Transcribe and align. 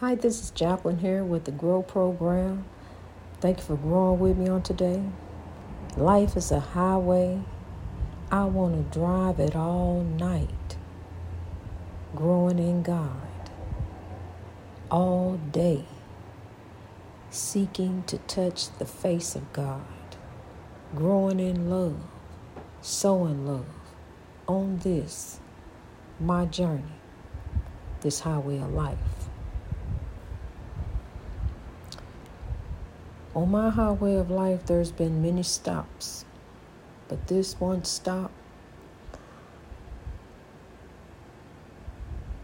Hi, 0.00 0.14
this 0.14 0.42
is 0.42 0.50
Jacqueline 0.50 1.00
here 1.00 1.22
with 1.22 1.44
the 1.44 1.50
Grow 1.50 1.82
Program. 1.82 2.64
Thank 3.42 3.58
you 3.58 3.64
for 3.64 3.76
growing 3.76 4.18
with 4.18 4.38
me 4.38 4.48
on 4.48 4.62
today. 4.62 5.02
Life 5.94 6.38
is 6.38 6.50
a 6.50 6.58
highway. 6.58 7.42
I 8.30 8.46
want 8.46 8.76
to 8.76 8.98
drive 8.98 9.38
it 9.38 9.54
all 9.54 10.02
night. 10.02 10.78
Growing 12.16 12.58
in 12.58 12.82
God. 12.82 13.50
All 14.90 15.38
day. 15.52 15.84
Seeking 17.28 18.02
to 18.04 18.16
touch 18.20 18.74
the 18.78 18.86
face 18.86 19.36
of 19.36 19.52
God. 19.52 19.84
Growing 20.94 21.40
in 21.40 21.68
love. 21.68 22.00
Sowing 22.80 23.46
love. 23.46 23.66
On 24.48 24.78
this, 24.78 25.40
my 26.18 26.46
journey. 26.46 26.96
This 28.00 28.20
highway 28.20 28.60
of 28.60 28.72
life. 28.72 29.09
On 33.32 33.48
my 33.48 33.70
highway 33.70 34.16
of 34.16 34.28
life, 34.28 34.66
there's 34.66 34.90
been 34.90 35.22
many 35.22 35.44
stops, 35.44 36.24
but 37.06 37.28
this 37.28 37.60
one 37.60 37.84
stop 37.84 38.32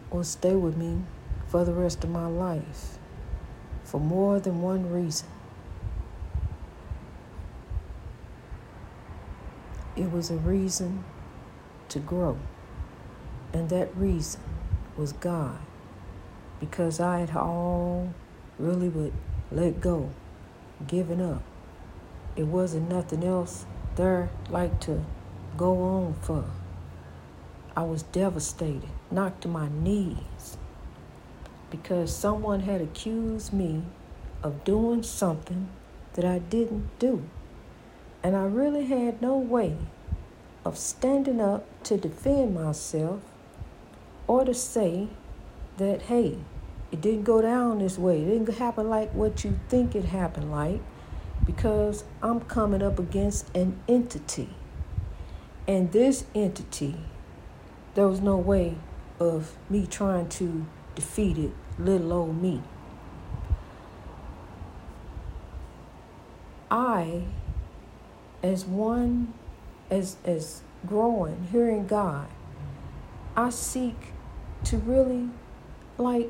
will 0.09 0.23
stay 0.23 0.55
with 0.55 0.77
me 0.77 1.01
for 1.47 1.65
the 1.65 1.73
rest 1.73 2.05
of 2.05 2.09
my 2.09 2.25
life 2.25 2.97
for 3.83 3.99
more 3.99 4.39
than 4.39 4.61
one 4.61 4.89
reason. 4.89 5.27
It 9.97 10.09
was 10.09 10.31
a 10.31 10.37
reason 10.37 11.03
to 11.89 11.99
grow, 11.99 12.37
and 13.51 13.67
that 13.67 13.93
reason 13.97 14.41
was 14.95 15.11
God 15.11 15.59
because 16.61 17.01
I 17.01 17.19
had 17.19 17.35
all 17.35 18.13
really 18.57 18.87
would 18.87 19.13
let 19.51 19.81
go 19.81 20.11
giving 20.85 21.21
up. 21.21 21.41
It 22.35 22.47
wasn't 22.47 22.89
nothing 22.89 23.23
else 23.23 23.65
there 23.95 24.29
like 24.49 24.79
to 24.81 25.03
go 25.57 25.81
on 25.81 26.13
for. 26.21 26.45
I 27.75 27.83
was 27.83 28.03
devastated, 28.03 28.89
knocked 29.09 29.41
to 29.41 29.47
my 29.47 29.69
knees, 29.69 30.57
because 31.71 32.15
someone 32.15 32.61
had 32.61 32.81
accused 32.81 33.53
me 33.53 33.83
of 34.43 34.63
doing 34.63 35.03
something 35.03 35.69
that 36.13 36.25
I 36.25 36.39
didn't 36.39 36.89
do. 36.99 37.23
And 38.23 38.35
I 38.35 38.43
really 38.43 38.85
had 38.85 39.21
no 39.21 39.37
way 39.37 39.77
of 40.65 40.77
standing 40.77 41.39
up 41.39 41.65
to 41.83 41.97
defend 41.97 42.55
myself 42.55 43.21
or 44.27 44.43
to 44.43 44.53
say 44.53 45.07
that, 45.77 46.03
hey, 46.03 46.39
it 46.91 47.01
didn't 47.01 47.23
go 47.23 47.41
down 47.41 47.79
this 47.79 47.97
way. 47.97 48.21
It 48.21 48.27
didn't 48.27 48.57
happen 48.57 48.89
like 48.89 49.13
what 49.13 49.43
you 49.43 49.59
think 49.69 49.95
it 49.95 50.05
happened 50.05 50.51
like 50.51 50.81
because 51.45 52.03
I'm 52.21 52.41
coming 52.41 52.81
up 52.81 52.99
against 52.99 53.55
an 53.55 53.79
entity. 53.87 54.49
And 55.67 55.91
this 55.91 56.25
entity, 56.33 56.95
there 57.95 58.07
was 58.07 58.21
no 58.21 58.37
way 58.37 58.75
of 59.19 59.57
me 59.69 59.85
trying 59.85 60.29
to 60.29 60.65
defeat 60.95 61.37
it, 61.37 61.51
little 61.77 62.13
old 62.13 62.41
me. 62.41 62.61
I, 66.69 67.23
as 68.43 68.65
one, 68.65 69.33
as 69.89 70.17
as 70.25 70.61
growing, 70.85 71.47
hearing 71.51 71.87
God, 71.87 72.27
I 73.35 73.49
seek 73.49 73.95
to 74.65 74.77
really 74.77 75.29
like 75.97 76.29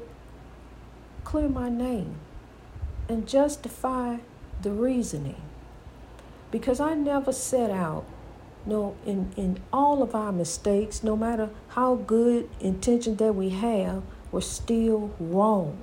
clear 1.28 1.50
my 1.50 1.68
name 1.68 2.16
and 3.10 3.28
justify 3.28 4.16
the 4.62 4.72
reasoning. 4.72 5.42
Because 6.52 6.80
I 6.80 6.94
never 6.94 7.34
set 7.34 7.70
out, 7.70 8.06
no, 8.66 8.96
in, 9.06 9.34
in 9.36 9.60
all 9.74 10.02
of 10.02 10.16
our 10.16 10.32
mistakes, 10.32 11.04
no 11.04 11.18
matter 11.18 11.50
how 11.68 11.96
good 11.96 12.50
intention 12.62 13.18
that 13.18 13.36
we 13.36 13.50
have, 13.50 14.04
we're 14.32 14.40
still 14.40 15.12
wrong. 15.20 15.78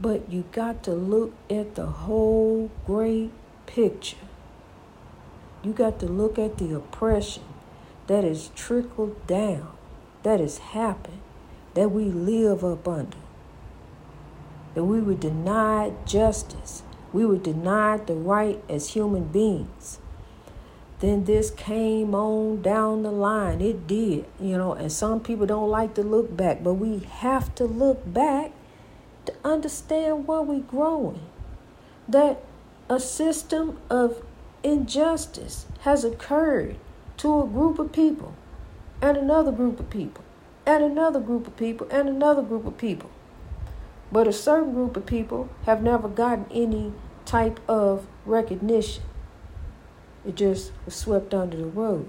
But 0.00 0.32
you 0.32 0.44
got 0.50 0.82
to 0.84 0.92
look 0.92 1.34
at 1.50 1.74
the 1.74 1.86
whole 1.86 2.70
great 2.86 3.32
picture. 3.66 4.16
You 5.62 5.74
got 5.74 5.98
to 6.00 6.06
look 6.06 6.38
at 6.38 6.56
the 6.56 6.74
oppression 6.74 7.42
that 8.06 8.24
is 8.24 8.50
trickled 8.54 9.26
down, 9.26 9.76
that 10.22 10.40
has 10.40 10.56
happened, 10.72 11.20
that 11.74 11.90
we 11.90 12.04
live 12.04 12.64
up 12.64 12.88
under 12.88 13.25
that 14.76 14.84
we 14.84 15.00
were 15.00 15.14
denied 15.14 16.06
justice, 16.06 16.82
we 17.10 17.24
were 17.24 17.38
denied 17.38 18.06
the 18.06 18.14
right 18.14 18.62
as 18.68 18.90
human 18.90 19.24
beings. 19.24 19.98
Then 21.00 21.24
this 21.24 21.50
came 21.50 22.14
on 22.14 22.60
down 22.60 23.02
the 23.02 23.10
line. 23.10 23.62
It 23.62 23.86
did, 23.86 24.26
you 24.38 24.58
know, 24.58 24.74
and 24.74 24.92
some 24.92 25.20
people 25.20 25.46
don't 25.46 25.70
like 25.70 25.94
to 25.94 26.02
look 26.02 26.36
back, 26.36 26.62
but 26.62 26.74
we 26.74 26.98
have 26.98 27.54
to 27.54 27.64
look 27.64 28.02
back 28.12 28.52
to 29.24 29.32
understand 29.42 30.28
where 30.28 30.42
we're 30.42 30.60
growing. 30.60 31.22
That 32.06 32.44
a 32.90 33.00
system 33.00 33.78
of 33.88 34.22
injustice 34.62 35.64
has 35.80 36.04
occurred 36.04 36.76
to 37.16 37.42
a 37.42 37.46
group 37.46 37.78
of 37.78 37.92
people, 37.92 38.34
and 39.00 39.16
another 39.16 39.52
group 39.52 39.80
of 39.80 39.88
people, 39.88 40.22
and 40.66 40.84
another 40.84 41.20
group 41.20 41.46
of 41.46 41.56
people, 41.56 41.88
and 41.90 42.10
another 42.10 42.42
group 42.42 42.66
of 42.66 42.76
people. 42.76 43.08
But 44.10 44.28
a 44.28 44.32
certain 44.32 44.72
group 44.72 44.96
of 44.96 45.06
people 45.06 45.48
have 45.64 45.82
never 45.82 46.08
gotten 46.08 46.46
any 46.50 46.92
type 47.24 47.60
of 47.68 48.06
recognition. 48.24 49.02
It 50.24 50.36
just 50.36 50.72
was 50.84 50.94
swept 50.94 51.34
under 51.34 51.56
the 51.56 51.66
rug, 51.66 52.08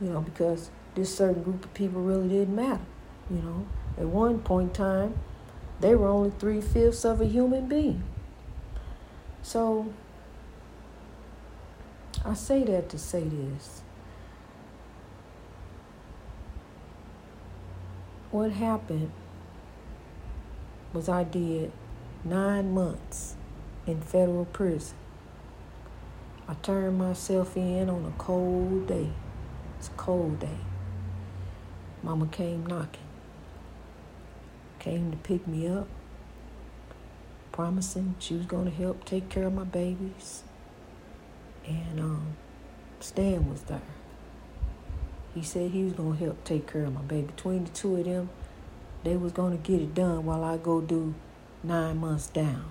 you 0.00 0.08
know, 0.08 0.20
because 0.20 0.70
this 0.94 1.14
certain 1.14 1.42
group 1.42 1.64
of 1.64 1.74
people 1.74 2.00
really 2.00 2.28
didn't 2.28 2.56
matter. 2.56 2.82
You 3.30 3.38
know, 3.38 3.66
at 3.98 4.06
one 4.06 4.40
point 4.40 4.68
in 4.68 4.74
time, 4.74 5.18
they 5.80 5.94
were 5.94 6.08
only 6.08 6.32
three 6.38 6.60
fifths 6.60 7.04
of 7.04 7.20
a 7.20 7.26
human 7.26 7.66
being. 7.66 8.02
So, 9.42 9.92
I 12.24 12.34
say 12.34 12.62
that 12.64 12.88
to 12.90 12.98
say 12.98 13.24
this. 13.24 13.82
What 18.30 18.52
happened 18.52 19.12
was 20.92 21.08
I 21.08 21.24
did 21.24 21.72
nine 22.24 22.72
months 22.72 23.36
in 23.86 24.00
federal 24.00 24.44
prison. 24.44 24.96
I 26.48 26.54
turned 26.54 26.98
myself 26.98 27.56
in 27.56 27.88
on 27.88 28.04
a 28.04 28.22
cold 28.22 28.86
day. 28.86 29.10
It's 29.78 29.88
a 29.88 29.92
cold 29.92 30.40
day. 30.40 30.58
Mama 32.02 32.26
came 32.26 32.66
knocking. 32.66 33.00
Came 34.78 35.12
to 35.12 35.16
pick 35.16 35.46
me 35.46 35.68
up, 35.68 35.86
promising 37.52 38.16
she 38.18 38.34
was 38.34 38.46
going 38.46 38.64
to 38.64 38.70
help 38.70 39.04
take 39.04 39.28
care 39.28 39.46
of 39.46 39.54
my 39.54 39.64
babies. 39.64 40.42
And 41.66 42.00
um, 42.00 42.36
Stan 42.98 43.48
was 43.48 43.62
there. 43.62 43.80
He 45.34 45.42
said 45.42 45.70
he 45.70 45.84
was 45.84 45.92
going 45.92 46.18
to 46.18 46.24
help 46.24 46.44
take 46.44 46.70
care 46.70 46.84
of 46.84 46.92
my 46.92 47.02
baby. 47.02 47.28
Between 47.28 47.64
the 47.64 47.70
two 47.70 47.96
of 47.96 48.04
them, 48.04 48.30
they 49.04 49.16
was 49.16 49.32
going 49.32 49.56
to 49.56 49.70
get 49.70 49.80
it 49.80 49.94
done 49.94 50.24
while 50.24 50.44
I 50.44 50.56
go 50.56 50.80
do 50.80 51.14
nine 51.62 51.98
months 51.98 52.28
down. 52.28 52.64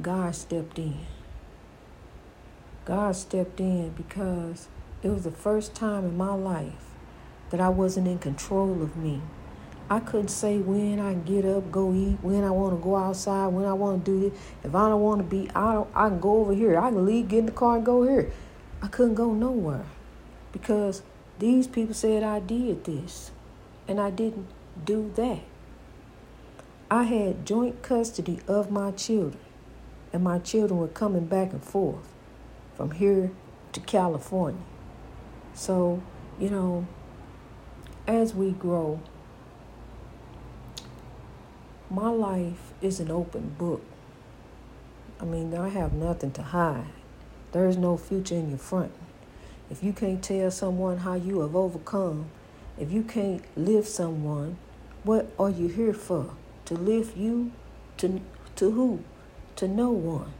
God 0.00 0.34
stepped 0.34 0.78
in. 0.78 0.98
God 2.84 3.14
stepped 3.14 3.60
in 3.60 3.90
because 3.90 4.68
it 5.02 5.08
was 5.08 5.24
the 5.24 5.30
first 5.30 5.74
time 5.74 6.04
in 6.04 6.16
my 6.16 6.34
life 6.34 6.90
that 7.50 7.60
I 7.60 7.68
wasn't 7.68 8.08
in 8.08 8.18
control 8.18 8.82
of 8.82 8.96
me. 8.96 9.20
I 9.90 9.98
couldn't 9.98 10.28
say 10.28 10.58
when 10.58 11.00
I 11.00 11.14
get 11.14 11.44
up, 11.44 11.70
go 11.72 11.92
eat, 11.92 12.18
when 12.22 12.44
I 12.44 12.50
want 12.50 12.78
to 12.78 12.82
go 12.82 12.94
outside, 12.94 13.48
when 13.48 13.64
I 13.66 13.72
want 13.72 14.04
to 14.04 14.10
do 14.10 14.30
this. 14.30 14.40
If 14.62 14.74
I 14.74 14.88
don't 14.88 15.00
want 15.00 15.18
to 15.18 15.24
be, 15.24 15.50
I 15.50 15.74
don't, 15.74 15.90
I 15.94 16.08
can 16.08 16.20
go 16.20 16.38
over 16.38 16.54
here. 16.54 16.78
I 16.78 16.90
can 16.90 17.04
leave, 17.04 17.28
get 17.28 17.40
in 17.40 17.46
the 17.46 17.52
car, 17.52 17.76
and 17.76 17.84
go 17.84 18.04
here. 18.04 18.32
I 18.80 18.86
couldn't 18.86 19.14
go 19.14 19.32
nowhere 19.32 19.84
because 20.52 21.02
these 21.40 21.66
people 21.66 21.94
said 21.94 22.22
I 22.22 22.38
did 22.38 22.84
this, 22.84 23.30
and 23.88 23.98
I 23.98 24.10
didn't 24.10 24.46
do 24.84 25.10
that. 25.16 25.40
I 26.90 27.04
had 27.04 27.46
joint 27.46 27.82
custody 27.82 28.40
of 28.46 28.70
my 28.70 28.90
children, 28.90 29.42
and 30.12 30.22
my 30.22 30.38
children 30.38 30.78
were 30.78 30.88
coming 30.88 31.24
back 31.24 31.52
and 31.52 31.64
forth 31.64 32.12
from 32.76 32.90
here 32.90 33.30
to 33.72 33.80
California. 33.80 34.62
So, 35.54 36.02
you 36.38 36.50
know, 36.50 36.86
as 38.06 38.34
we 38.34 38.50
grow, 38.50 39.00
my 41.88 42.10
life 42.10 42.72
is 42.82 43.00
an 43.00 43.10
open 43.10 43.54
book. 43.56 43.82
I 45.20 45.24
mean, 45.24 45.54
I 45.54 45.68
have 45.68 45.92
nothing 45.92 46.32
to 46.32 46.42
hide. 46.42 46.92
There 47.52 47.66
is 47.66 47.76
no 47.76 47.96
future 47.96 48.34
in 48.34 48.50
your 48.50 48.58
front. 48.58 48.92
If 49.70 49.84
you 49.84 49.92
can't 49.92 50.22
tell 50.22 50.50
someone 50.50 50.98
how 50.98 51.14
you 51.14 51.40
have 51.40 51.54
overcome 51.54 52.30
If 52.76 52.90
you 52.90 53.02
can't 53.02 53.44
lift 53.56 53.88
someone, 53.88 54.56
what 55.04 55.32
are 55.38 55.50
you 55.50 55.68
here 55.68 55.92
for? 55.92 56.34
To 56.64 56.74
lift 56.74 57.16
you? 57.16 57.52
To, 57.98 58.20
to 58.56 58.70
who? 58.70 59.04
To 59.56 59.68
no 59.68 59.90
one. 59.90 60.32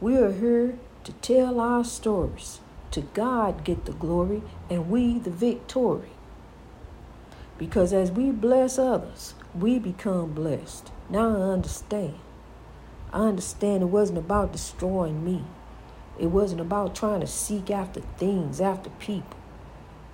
We 0.00 0.16
are 0.16 0.32
here 0.32 0.78
to 1.04 1.12
tell 1.12 1.60
our 1.60 1.84
stories. 1.84 2.60
To 2.92 3.00
God 3.00 3.64
get 3.64 3.84
the 3.84 3.92
glory 3.92 4.42
and 4.70 4.88
we 4.88 5.18
the 5.18 5.30
victory. 5.30 6.10
Because 7.58 7.92
as 7.92 8.10
we 8.10 8.30
bless 8.30 8.78
others, 8.78 9.34
we 9.54 9.78
become 9.78 10.32
blessed. 10.32 10.90
Now 11.10 11.28
I 11.28 11.52
understand. 11.52 12.14
I 13.12 13.20
understand 13.20 13.82
it 13.82 13.86
wasn't 13.86 14.18
about 14.18 14.52
destroying 14.52 15.24
me. 15.24 15.44
It 16.18 16.26
wasn't 16.26 16.62
about 16.62 16.94
trying 16.94 17.20
to 17.20 17.26
seek 17.26 17.70
after 17.70 18.00
things, 18.16 18.60
after 18.60 18.90
people. 18.90 19.36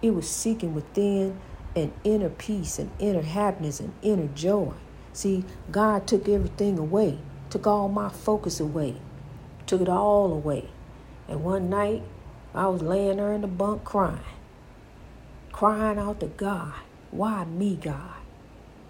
It 0.00 0.14
was 0.14 0.28
seeking 0.28 0.75
within 0.75 1.38
an 1.76 1.93
inner 2.02 2.28
peace 2.28 2.78
and 2.78 2.90
inner 2.99 3.22
happiness 3.22 3.78
and 3.78 3.93
inner 4.02 4.26
joy. 4.28 4.72
See, 5.12 5.44
God 5.70 6.06
took 6.06 6.28
everything 6.28 6.78
away, 6.78 7.19
took 7.50 7.66
all 7.66 7.88
my 7.88 8.08
focus 8.08 8.58
away, 8.58 8.96
took 9.66 9.81
it 9.81 9.88
all 9.88 10.32
away. 10.32 10.69
And 11.28 11.44
one 11.44 11.70
night, 11.70 12.02
I 12.54 12.66
was 12.66 12.82
laying 12.82 13.19
there 13.19 13.32
in 13.32 13.43
the 13.43 13.46
bunk 13.46 13.84
crying, 13.84 14.20
crying 15.52 15.99
out 15.99 16.20
to 16.20 16.26
God, 16.26 16.75
Why 17.10 17.44
me, 17.44 17.76
God? 17.76 18.16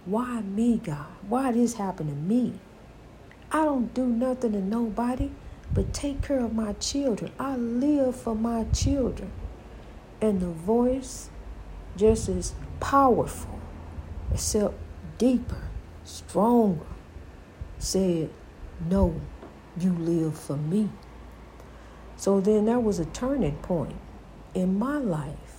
Why 0.07 0.41
me, 0.41 0.79
God? 0.79 1.07
Why 1.29 1.53
this 1.53 1.75
happened 1.75 2.09
to 2.09 2.17
me? 2.17 2.55
I 3.53 3.65
don't 3.65 3.93
do 3.93 4.07
nothing 4.07 4.53
to 4.53 4.61
nobody 4.61 5.31
but 5.75 5.93
take 5.95 6.23
care 6.23 6.41
of 6.41 6.55
my 6.55 6.75
children. 6.75 7.33
I 7.39 7.57
live 7.57 8.17
for 8.17 8.35
my 8.35 8.65
children. 8.65 9.31
And 10.21 10.41
the 10.41 10.49
voice 10.49 11.31
just 11.97 12.29
as 12.29 12.55
powerful, 12.81 13.59
except 14.33 14.75
deeper, 15.19 15.69
stronger, 16.05 16.87
said, 17.79 18.31
No, 18.89 19.21
you 19.79 19.93
live 19.93 20.39
for 20.39 20.57
me. 20.57 20.91
So 22.17 22.41
then 22.41 22.67
that 22.67 22.83
was 22.83 22.99
a 22.99 23.05
turning 23.07 23.57
point 23.57 23.97
in 24.55 24.79
my 24.79 24.99
life. 24.99 25.53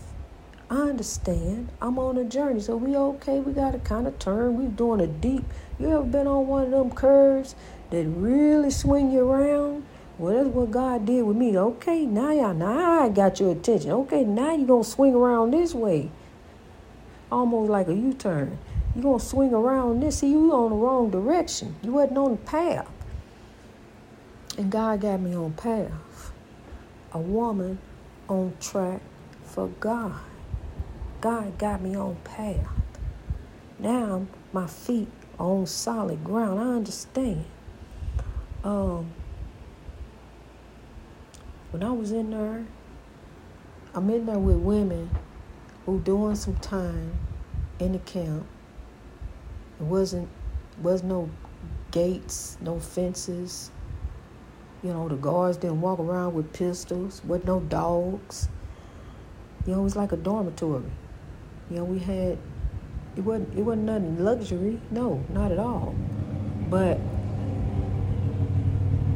I 0.69 0.77
understand. 0.77 1.69
I'm 1.81 1.99
on 1.99 2.17
a 2.17 2.23
journey. 2.23 2.59
So 2.61 2.77
we 2.77 2.95
okay. 2.95 3.39
We 3.39 3.53
got 3.53 3.71
to 3.71 3.79
kind 3.79 4.07
of 4.07 4.17
turn. 4.17 4.57
We 4.57 4.67
doing 4.67 5.01
a 5.01 5.07
deep. 5.07 5.43
You 5.77 5.91
ever 5.91 6.03
been 6.03 6.25
on 6.25 6.47
one 6.47 6.63
of 6.63 6.71
them 6.71 6.91
curves 6.91 7.55
that 7.89 8.05
really 8.05 8.71
swing 8.71 9.11
you 9.11 9.29
around? 9.29 9.85
Well, 10.17 10.43
that's 10.43 10.55
what 10.55 10.71
God 10.71 11.05
did 11.05 11.23
with 11.23 11.35
me. 11.35 11.57
Okay, 11.57 12.05
now 12.05 12.31
y'all, 12.31 12.53
now 12.53 13.03
I 13.03 13.09
got 13.09 13.39
your 13.39 13.51
attention. 13.51 13.91
Okay, 13.91 14.23
now 14.23 14.53
you're 14.53 14.67
going 14.67 14.83
to 14.83 14.89
swing 14.89 15.15
around 15.15 15.51
this 15.51 15.73
way. 15.73 16.11
Almost 17.31 17.71
like 17.71 17.87
a 17.87 17.93
U-turn. 17.93 18.59
You're 18.93 19.03
going 19.03 19.19
to 19.19 19.25
swing 19.25 19.53
around 19.53 20.01
this. 20.01 20.19
See, 20.19 20.29
you 20.29 20.53
on 20.53 20.69
the 20.69 20.75
wrong 20.75 21.09
direction. 21.09 21.75
You 21.81 21.93
wasn't 21.93 22.17
on 22.19 22.31
the 22.31 22.37
path. 22.37 22.87
And 24.57 24.71
God 24.71 25.01
got 25.01 25.19
me 25.19 25.35
on 25.35 25.53
path. 25.53 26.31
A 27.11 27.19
woman 27.19 27.79
on 28.29 28.53
track 28.59 29.01
for 29.43 29.67
God. 29.79 30.13
God 31.21 31.57
got 31.57 31.81
me 31.81 31.95
on 31.95 32.17
path. 32.23 32.67
Now 33.79 34.27
my 34.51 34.67
feet 34.67 35.07
are 35.39 35.47
on 35.47 35.65
solid 35.65 36.23
ground. 36.23 36.59
I 36.59 36.75
understand. 36.75 37.45
Um, 38.63 39.11
when 41.73 41.83
I 41.83 41.89
was 41.89 42.11
in 42.11 42.29
there, 42.29 42.63
I'm 43.95 44.07
in 44.11 44.27
there 44.27 44.37
with 44.37 44.57
women 44.57 45.09
who 45.87 45.99
doing 46.01 46.35
some 46.35 46.55
time 46.57 47.11
in 47.79 47.93
the 47.93 47.99
camp. 47.99 48.45
It 49.79 49.83
wasn't 49.83 50.29
was 50.83 51.01
no 51.01 51.31
gates, 51.89 52.59
no 52.61 52.79
fences. 52.79 53.71
You 54.83 54.93
know, 54.93 55.09
the 55.09 55.15
guards 55.15 55.57
didn't 55.57 55.81
walk 55.81 55.97
around 55.97 56.35
with 56.35 56.53
pistols, 56.53 57.23
with 57.25 57.43
no 57.45 57.59
dogs. 57.61 58.49
You 59.65 59.73
know, 59.73 59.79
it 59.79 59.83
was 59.83 59.95
like 59.95 60.11
a 60.11 60.17
dormitory. 60.17 60.83
You 61.71 61.77
know, 61.77 61.85
we 61.85 61.97
had 61.97 62.37
it 63.15 63.21
wasn't 63.21 63.57
it 63.57 63.63
wasn't 63.63 63.85
nothing 63.85 64.23
luxury, 64.23 64.79
no, 64.91 65.25
not 65.29 65.51
at 65.51 65.57
all. 65.57 65.95
But 66.69 66.99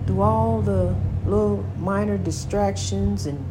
through 0.08 0.22
all 0.22 0.64
the 0.64 0.96
little 1.28 1.64
minor 1.78 2.18
distractions 2.18 3.26
and 3.26 3.44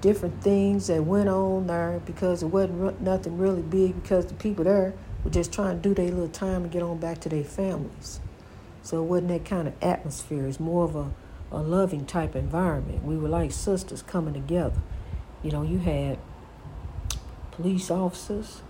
different 0.00 0.42
things 0.42 0.86
that 0.88 1.02
went 1.02 1.28
on 1.28 1.66
there 1.66 2.00
because 2.04 2.42
it 2.42 2.46
wasn't 2.46 3.00
nothing 3.00 3.38
really 3.38 3.62
big 3.62 3.94
because 4.02 4.26
the 4.26 4.34
people 4.34 4.64
there 4.64 4.94
were 5.22 5.30
just 5.30 5.52
trying 5.52 5.80
to 5.80 5.88
do 5.88 5.94
their 5.94 6.10
little 6.10 6.28
time 6.28 6.64
and 6.64 6.70
get 6.72 6.82
on 6.82 6.98
back 6.98 7.20
to 7.20 7.28
their 7.28 7.44
families. 7.44 8.20
So 8.82 9.02
it 9.02 9.06
wasn't 9.06 9.28
that 9.28 9.44
kind 9.44 9.68
of 9.68 9.74
atmosphere. 9.82 10.46
It's 10.46 10.60
more 10.60 10.84
of 10.84 10.94
a, 10.94 11.10
a 11.50 11.62
loving 11.62 12.04
type 12.04 12.36
environment. 12.36 13.02
We 13.02 13.16
were 13.16 13.28
like 13.28 13.52
sisters 13.52 14.02
coming 14.02 14.34
together. 14.34 14.80
You 15.42 15.52
know, 15.52 15.62
you 15.62 15.78
had 15.78 16.18
police 17.52 17.90
officers, 17.90 18.62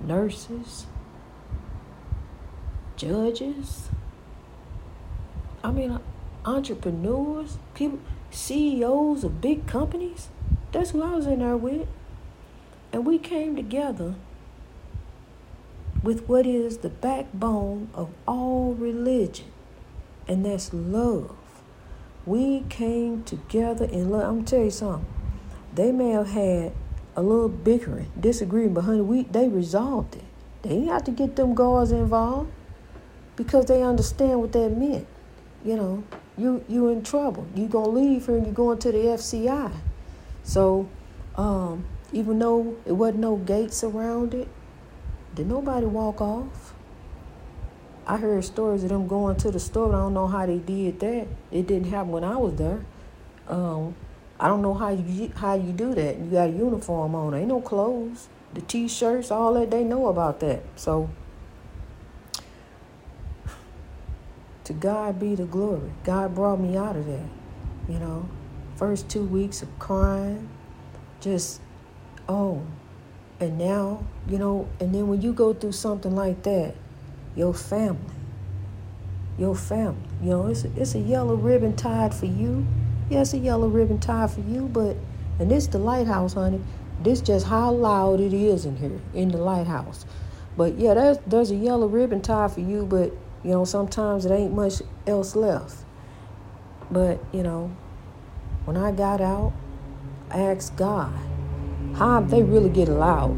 nurses, 0.00 0.86
judges. 2.96 3.88
I 5.64 5.70
mean, 5.72 5.98
entrepreneurs, 6.44 7.58
people, 7.74 8.00
CEOs 8.30 9.24
of 9.24 9.40
big 9.40 9.66
companies. 9.66 10.28
That's 10.72 10.90
who 10.90 11.02
I 11.02 11.14
was 11.14 11.26
in 11.26 11.40
there 11.40 11.56
with. 11.56 11.86
And 12.92 13.06
we 13.06 13.18
came 13.18 13.56
together 13.56 14.14
with 16.02 16.28
what 16.28 16.46
is 16.46 16.78
the 16.78 16.88
backbone 16.88 17.88
of 17.94 18.10
all 18.26 18.74
religion, 18.74 19.46
and 20.26 20.44
that's 20.44 20.72
love. 20.72 21.36
We 22.26 22.64
came 22.68 23.22
together 23.24 23.84
in 23.84 24.10
love. 24.10 24.22
I'm 24.22 24.34
gonna 24.36 24.46
tell 24.46 24.64
you 24.64 24.70
something. 24.70 25.06
They 25.74 25.92
may 25.92 26.10
have 26.10 26.28
had 26.28 26.72
a 27.16 27.22
little 27.22 27.48
bickering, 27.48 28.10
disagreeing, 28.18 28.74
but 28.74 28.82
honey, 28.82 29.00
we 29.00 29.22
they 29.24 29.48
resolved 29.48 30.16
it. 30.16 30.24
They 30.62 30.70
didn't 30.70 30.88
have 30.88 31.04
to 31.04 31.10
get 31.10 31.36
them 31.36 31.54
guards 31.54 31.92
involved 31.92 32.50
because 33.36 33.66
they 33.66 33.82
understand 33.82 34.40
what 34.40 34.52
that 34.52 34.76
meant. 34.76 35.06
You 35.64 35.76
know, 35.76 36.04
you 36.36 36.64
you 36.68 36.88
in 36.88 37.02
trouble. 37.02 37.46
You 37.54 37.66
gonna 37.66 37.88
leave 37.88 38.26
here 38.26 38.36
and 38.36 38.46
you 38.46 38.52
going 38.52 38.78
to 38.78 38.92
the 38.92 38.98
FCI. 38.98 39.72
So, 40.44 40.88
um, 41.36 41.84
even 42.12 42.38
though 42.38 42.76
it 42.86 42.92
wasn't 42.92 43.20
no 43.20 43.36
gates 43.36 43.84
around 43.84 44.34
it, 44.34 44.48
did 45.34 45.46
nobody 45.46 45.86
walk 45.86 46.20
off? 46.20 46.74
I 48.06 48.16
heard 48.16 48.44
stories 48.44 48.82
of 48.82 48.88
them 48.88 49.06
going 49.06 49.36
to 49.36 49.50
the 49.50 49.60
store. 49.60 49.94
I 49.94 49.98
don't 49.98 50.14
know 50.14 50.26
how 50.26 50.44
they 50.44 50.58
did 50.58 50.98
that. 51.00 51.28
It 51.50 51.66
didn't 51.66 51.90
happen 51.90 52.10
when 52.10 52.24
I 52.24 52.36
was 52.36 52.54
there. 52.56 52.84
Um, 53.48 53.94
I 54.40 54.48
don't 54.48 54.62
know 54.62 54.74
how 54.74 54.90
you 54.90 55.30
how 55.36 55.54
you 55.54 55.72
do 55.72 55.94
that. 55.94 56.18
You 56.18 56.24
got 56.26 56.48
a 56.48 56.52
uniform 56.52 57.14
on. 57.14 57.34
Ain't 57.34 57.48
no 57.48 57.60
clothes. 57.60 58.28
The 58.54 58.60
t-shirts, 58.60 59.30
all 59.30 59.54
that 59.54 59.70
they 59.70 59.84
know 59.84 60.08
about 60.08 60.40
that. 60.40 60.62
So 60.76 61.08
to 64.64 64.72
God 64.72 65.18
be 65.18 65.34
the 65.34 65.44
glory. 65.44 65.92
God 66.04 66.34
brought 66.34 66.60
me 66.60 66.76
out 66.76 66.96
of 66.96 67.06
that. 67.06 67.26
You 67.88 67.98
know, 67.98 68.28
first 68.76 69.08
two 69.08 69.24
weeks 69.24 69.62
of 69.62 69.78
crying, 69.78 70.48
just 71.20 71.60
oh, 72.28 72.62
and 73.40 73.58
now 73.58 74.04
you 74.28 74.38
know. 74.38 74.68
And 74.80 74.94
then 74.94 75.08
when 75.08 75.20
you 75.20 75.32
go 75.32 75.52
through 75.52 75.72
something 75.72 76.14
like 76.14 76.42
that, 76.44 76.74
your 77.34 77.54
family, 77.54 78.14
your 79.38 79.56
family, 79.56 80.02
you 80.22 80.30
know, 80.30 80.46
it's 80.46 80.64
a, 80.64 80.70
it's 80.80 80.94
a 80.94 81.00
yellow 81.00 81.34
ribbon 81.34 81.74
tied 81.74 82.14
for 82.14 82.26
you 82.26 82.66
Yes, 83.12 83.34
a 83.34 83.38
yellow 83.38 83.68
ribbon 83.68 83.98
tie 83.98 84.26
for 84.26 84.40
you, 84.40 84.70
but 84.72 84.96
and 85.38 85.50
this 85.50 85.66
the 85.66 85.76
lighthouse, 85.76 86.32
honey. 86.32 86.62
This 87.02 87.20
just 87.20 87.46
how 87.46 87.70
loud 87.72 88.20
it 88.20 88.32
is 88.32 88.64
in 88.64 88.76
here 88.76 89.00
in 89.12 89.28
the 89.28 89.36
lighthouse. 89.36 90.06
But 90.56 90.78
yeah, 90.78 90.94
there's 90.94 91.18
there's 91.26 91.50
a 91.50 91.54
yellow 91.54 91.88
ribbon 91.88 92.22
tie 92.22 92.48
for 92.48 92.60
you, 92.60 92.86
but 92.86 93.12
you 93.44 93.50
know 93.50 93.64
sometimes 93.64 94.24
it 94.24 94.30
ain't 94.30 94.52
much 94.52 94.82
else 95.06 95.34
left. 95.34 95.84
But 96.90 97.22
you 97.32 97.42
know, 97.42 97.74
when 98.64 98.76
I 98.76 98.92
got 98.92 99.20
out, 99.20 99.52
I 100.30 100.40
asked 100.40 100.76
God, 100.76 101.12
how 101.94 102.20
they 102.20 102.42
really 102.42 102.70
get 102.70 102.88
loud. 102.88 103.36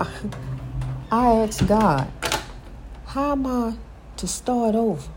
I 1.10 1.32
asked 1.32 1.66
God, 1.66 2.10
how 3.06 3.32
am 3.32 3.46
I 3.46 3.76
to 4.16 4.26
start 4.26 4.74
over? 4.74 5.08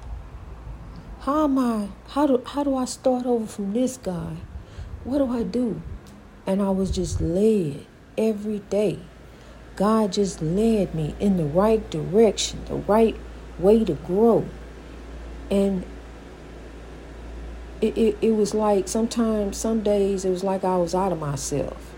How 1.21 1.45
am 1.45 1.57
I? 1.57 1.87
How 2.09 2.27
do 2.27 2.41
how 2.45 2.63
do 2.63 2.75
I 2.75 2.85
start 2.85 3.25
over 3.25 3.45
from 3.45 3.73
this 3.73 3.97
guy? 3.97 4.37
What 5.03 5.19
do 5.19 5.31
I 5.31 5.43
do? 5.43 5.81
And 6.45 6.61
I 6.61 6.69
was 6.69 6.91
just 6.91 7.19
led 7.19 7.85
every 8.17 8.59
day. 8.69 8.99
God 9.75 10.13
just 10.13 10.41
led 10.41 10.95
me 10.95 11.15
in 11.19 11.37
the 11.37 11.45
right 11.45 11.89
direction, 11.89 12.63
the 12.65 12.75
right 12.75 13.15
way 13.59 13.83
to 13.83 13.93
grow. 13.93 14.45
And 15.49 15.85
it, 17.81 17.97
it, 17.97 18.17
it 18.21 18.31
was 18.31 18.53
like 18.53 18.87
sometimes, 18.87 19.57
some 19.57 19.81
days, 19.81 20.25
it 20.25 20.29
was 20.29 20.43
like 20.43 20.63
I 20.63 20.77
was 20.77 20.95
out 20.95 21.11
of 21.11 21.19
myself. 21.19 21.93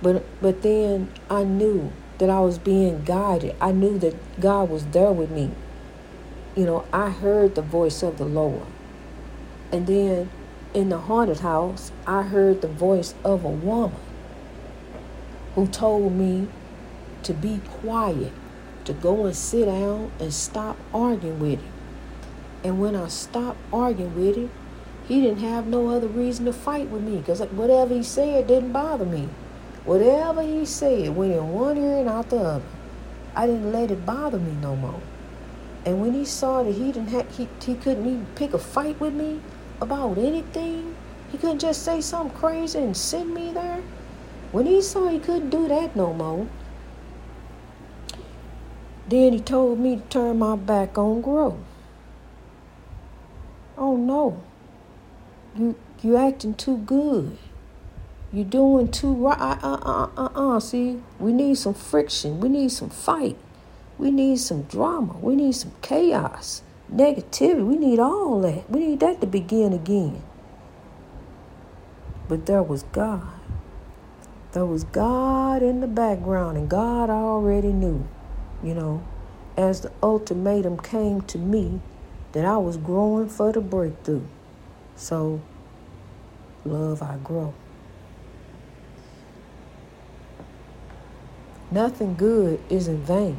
But 0.00 0.24
but 0.40 0.62
then 0.62 1.12
I 1.28 1.44
knew 1.44 1.92
that 2.18 2.30
I 2.30 2.40
was 2.40 2.58
being 2.58 3.04
guided. 3.04 3.56
I 3.60 3.72
knew 3.72 3.98
that 3.98 4.40
God 4.40 4.70
was 4.70 4.86
there 4.86 5.12
with 5.12 5.30
me. 5.30 5.50
You 6.56 6.66
know, 6.66 6.84
I 6.92 7.10
heard 7.10 7.54
the 7.54 7.62
voice 7.62 8.02
of 8.02 8.18
the 8.18 8.24
Lord. 8.24 8.66
And 9.70 9.86
then 9.86 10.30
in 10.74 10.88
the 10.88 10.98
haunted 10.98 11.40
house, 11.40 11.92
I 12.06 12.22
heard 12.22 12.60
the 12.62 12.68
voice 12.68 13.14
of 13.24 13.44
a 13.44 13.50
woman 13.50 14.00
who 15.54 15.66
told 15.66 16.12
me 16.12 16.48
to 17.22 17.34
be 17.34 17.60
quiet, 17.80 18.32
to 18.88 18.94
go 18.94 19.26
and 19.26 19.36
sit 19.36 19.66
down 19.66 20.10
and 20.18 20.32
stop 20.32 20.76
arguing 20.94 21.38
with 21.38 21.60
him. 21.60 21.72
And 22.64 22.80
when 22.80 22.96
I 22.96 23.08
stopped 23.08 23.58
arguing 23.70 24.16
with 24.16 24.36
him, 24.36 24.50
he 25.06 25.20
didn't 25.20 25.40
have 25.40 25.66
no 25.66 25.90
other 25.90 26.08
reason 26.08 26.46
to 26.46 26.54
fight 26.54 26.88
with 26.88 27.02
me 27.02 27.18
because 27.18 27.40
whatever 27.40 27.94
he 27.94 28.02
said 28.02 28.46
didn't 28.46 28.72
bother 28.72 29.04
me. 29.04 29.28
Whatever 29.84 30.42
he 30.42 30.64
said 30.64 31.14
went 31.14 31.32
in 31.32 31.52
one 31.52 31.76
ear 31.76 31.98
and 31.98 32.08
out 32.08 32.30
the 32.30 32.38
other. 32.38 32.64
I 33.36 33.46
didn't 33.46 33.72
let 33.72 33.90
it 33.90 34.06
bother 34.06 34.38
me 34.38 34.52
no 34.52 34.74
more. 34.74 35.00
And 35.84 36.00
when 36.00 36.14
he 36.14 36.24
saw 36.24 36.62
that 36.62 36.72
he 36.72 36.90
didn't 36.90 37.30
he, 37.32 37.46
he 37.62 37.74
couldn't 37.74 38.06
even 38.06 38.26
pick 38.36 38.54
a 38.54 38.58
fight 38.58 38.98
with 38.98 39.12
me 39.12 39.40
about 39.82 40.16
anything, 40.16 40.96
he 41.30 41.36
couldn't 41.36 41.60
just 41.60 41.82
say 41.82 42.00
something 42.00 42.36
crazy 42.38 42.78
and 42.78 42.96
send 42.96 43.34
me 43.34 43.52
there. 43.52 43.82
When 44.50 44.64
he 44.64 44.80
saw 44.80 45.08
he 45.08 45.18
couldn't 45.18 45.50
do 45.50 45.68
that 45.68 45.94
no 45.94 46.14
more, 46.14 46.46
then 49.08 49.32
he 49.32 49.40
told 49.40 49.78
me 49.78 49.96
to 49.96 50.02
turn 50.02 50.38
my 50.38 50.56
back 50.56 50.98
on 50.98 51.20
growth. 51.20 51.56
Oh 53.76 53.96
no. 53.96 54.42
You 55.56 55.76
you 56.02 56.16
acting 56.16 56.54
too 56.54 56.78
good. 56.78 57.36
You're 58.32 58.44
doing 58.44 58.90
too 58.90 59.14
right. 59.14 59.38
Uh, 59.40 59.58
uh, 59.62 59.78
uh, 59.82 60.08
uh, 60.16 60.56
uh. 60.56 60.60
See, 60.60 61.00
we 61.18 61.32
need 61.32 61.56
some 61.56 61.74
friction. 61.74 62.40
We 62.40 62.48
need 62.48 62.70
some 62.70 62.90
fight. 62.90 63.38
We 63.96 64.10
need 64.10 64.38
some 64.38 64.62
drama. 64.62 65.16
We 65.20 65.34
need 65.34 65.54
some 65.56 65.72
chaos, 65.82 66.62
negativity. 66.92 67.66
We 67.66 67.76
need 67.76 67.98
all 67.98 68.40
that. 68.42 68.70
We 68.70 68.80
need 68.80 69.00
that 69.00 69.20
to 69.22 69.26
begin 69.26 69.72
again. 69.72 70.22
But 72.28 72.46
there 72.46 72.62
was 72.62 72.84
God. 72.84 73.26
There 74.52 74.66
was 74.66 74.84
God 74.84 75.62
in 75.62 75.80
the 75.80 75.86
background, 75.86 76.56
and 76.56 76.68
God 76.68 77.10
already 77.10 77.72
knew, 77.72 78.06
you 78.62 78.74
know, 78.74 79.02
as 79.56 79.80
the 79.80 79.92
ultimatum 80.02 80.78
came 80.78 81.22
to 81.22 81.38
me 81.38 81.80
that 82.32 82.44
I 82.44 82.56
was 82.58 82.76
growing 82.76 83.28
for 83.28 83.52
the 83.52 83.60
breakthrough. 83.60 84.24
So, 84.96 85.40
love, 86.64 87.02
I 87.02 87.16
grow. 87.22 87.54
Nothing 91.70 92.14
good 92.14 92.60
is 92.70 92.88
in 92.88 93.02
vain. 93.02 93.38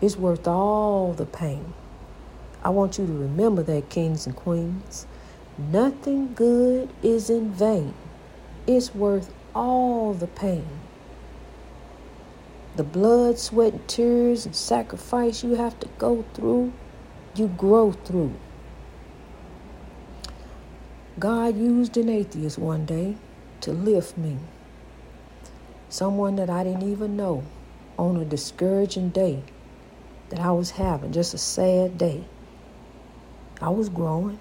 It's 0.00 0.16
worth 0.16 0.46
all 0.46 1.12
the 1.12 1.26
pain. 1.26 1.72
I 2.62 2.68
want 2.70 2.98
you 2.98 3.06
to 3.06 3.12
remember 3.12 3.62
that, 3.62 3.88
kings 3.88 4.26
and 4.26 4.36
queens. 4.36 5.06
Nothing 5.56 6.34
good 6.34 6.90
is 7.02 7.30
in 7.30 7.52
vain. 7.52 7.94
It's 8.66 8.94
worth 8.94 9.32
all 9.54 10.12
the 10.12 10.26
pain. 10.26 10.66
The 12.80 12.84
blood, 12.84 13.38
sweat, 13.38 13.74
and 13.74 13.86
tears 13.88 14.46
and 14.46 14.56
sacrifice 14.56 15.44
you 15.44 15.54
have 15.56 15.78
to 15.80 15.88
go 15.98 16.24
through, 16.32 16.72
you 17.34 17.48
grow 17.48 17.92
through. 17.92 18.32
God 21.18 21.58
used 21.58 21.98
an 21.98 22.08
atheist 22.08 22.56
one 22.56 22.86
day 22.86 23.16
to 23.60 23.72
lift 23.74 24.16
me 24.16 24.38
someone 25.90 26.36
that 26.36 26.48
I 26.48 26.64
didn't 26.64 26.90
even 26.90 27.18
know 27.18 27.44
on 27.98 28.16
a 28.16 28.24
discouraging 28.24 29.10
day 29.10 29.42
that 30.30 30.40
I 30.40 30.50
was 30.52 30.70
having, 30.70 31.12
just 31.12 31.34
a 31.34 31.38
sad 31.38 31.98
day. 31.98 32.24
I 33.60 33.68
was 33.68 33.90
growing, 33.90 34.38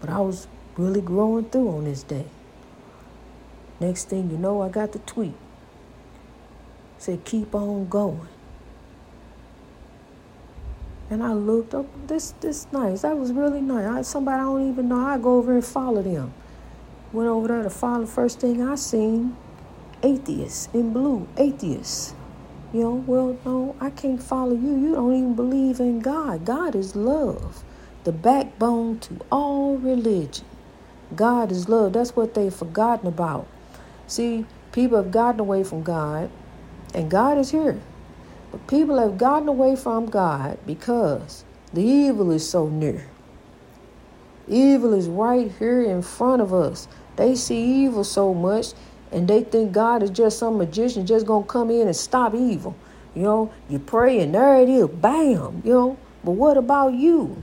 but 0.00 0.10
I 0.10 0.20
was 0.20 0.46
really 0.76 1.00
growing 1.00 1.46
through 1.46 1.70
on 1.70 1.86
this 1.86 2.04
day. 2.04 2.26
Next 3.80 4.08
thing 4.08 4.30
you 4.30 4.38
know, 4.38 4.62
I 4.62 4.68
got 4.68 4.92
the 4.92 5.00
tweet. 5.00 5.34
Said, 7.00 7.24
keep 7.24 7.54
on 7.54 7.88
going. 7.88 8.28
And 11.08 11.22
I 11.24 11.32
looked 11.32 11.74
up, 11.74 11.86
this 12.06 12.32
this 12.40 12.66
nice. 12.72 13.00
That 13.00 13.16
was 13.16 13.32
really 13.32 13.62
nice. 13.62 13.86
I, 13.86 14.02
somebody 14.02 14.36
I 14.40 14.44
don't 14.44 14.70
even 14.70 14.88
know. 14.88 15.00
I 15.00 15.16
go 15.16 15.38
over 15.38 15.54
and 15.54 15.64
follow 15.64 16.02
them. 16.02 16.34
Went 17.12 17.28
over 17.28 17.48
there 17.48 17.62
to 17.62 17.70
follow. 17.70 18.04
First 18.04 18.40
thing 18.40 18.62
I 18.62 18.74
seen 18.74 19.34
atheists 20.02 20.68
in 20.74 20.92
blue, 20.92 21.26
atheists. 21.38 22.14
You 22.72 22.82
know, 22.82 22.94
well, 23.06 23.38
no, 23.46 23.74
I 23.80 23.88
can't 23.88 24.22
follow 24.22 24.52
you. 24.52 24.78
You 24.78 24.94
don't 24.94 25.14
even 25.14 25.34
believe 25.34 25.80
in 25.80 26.00
God. 26.00 26.44
God 26.44 26.76
is 26.76 26.94
love, 26.94 27.64
the 28.04 28.12
backbone 28.12 29.00
to 29.00 29.16
all 29.32 29.78
religion. 29.78 30.44
God 31.16 31.50
is 31.50 31.66
love. 31.66 31.94
That's 31.94 32.14
what 32.14 32.34
they've 32.34 32.54
forgotten 32.54 33.08
about. 33.08 33.48
See, 34.06 34.44
people 34.70 34.98
have 34.98 35.10
gotten 35.10 35.40
away 35.40 35.64
from 35.64 35.82
God, 35.82 36.30
and 36.94 37.10
God 37.10 37.38
is 37.38 37.50
here. 37.50 37.80
But 38.50 38.66
people 38.66 38.98
have 38.98 39.18
gotten 39.18 39.48
away 39.48 39.76
from 39.76 40.06
God 40.06 40.58
because 40.66 41.44
the 41.72 41.82
evil 41.82 42.30
is 42.30 42.48
so 42.48 42.68
near. 42.68 43.06
Evil 44.48 44.92
is 44.94 45.08
right 45.08 45.50
here 45.58 45.82
in 45.82 46.02
front 46.02 46.42
of 46.42 46.52
us. 46.52 46.88
They 47.16 47.36
see 47.36 47.84
evil 47.84 48.02
so 48.02 48.34
much 48.34 48.72
and 49.12 49.28
they 49.28 49.42
think 49.42 49.72
God 49.72 50.02
is 50.02 50.10
just 50.10 50.38
some 50.38 50.58
magician 50.58 51.06
just 51.06 51.26
gonna 51.26 51.44
come 51.46 51.70
in 51.70 51.86
and 51.86 51.96
stop 51.96 52.34
evil. 52.34 52.74
You 53.14 53.22
know, 53.22 53.52
you 53.68 53.78
pray 53.78 54.20
and 54.20 54.34
there 54.34 54.60
it 54.60 54.68
is, 54.68 54.88
bam, 54.88 55.62
you 55.64 55.72
know. 55.72 55.96
But 56.24 56.32
what 56.32 56.56
about 56.56 56.94
you? 56.94 57.42